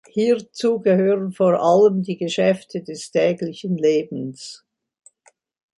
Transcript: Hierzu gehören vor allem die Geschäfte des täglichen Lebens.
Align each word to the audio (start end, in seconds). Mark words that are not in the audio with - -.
Hierzu 0.09 0.79
gehören 0.79 1.31
vor 1.31 1.61
allem 1.61 2.01
die 2.01 2.17
Geschäfte 2.17 2.81
des 2.81 3.11
täglichen 3.11 3.77
Lebens. 3.77 4.65